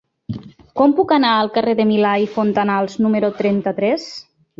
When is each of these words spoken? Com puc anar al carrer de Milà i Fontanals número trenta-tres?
Com 0.79 0.93
puc 0.99 1.11
anar 1.17 1.33
al 1.41 1.51
carrer 1.57 1.75
de 1.79 1.85
Milà 1.89 2.13
i 2.23 2.25
Fontanals 2.37 2.97
número 3.07 3.31
trenta-tres? 3.43 4.09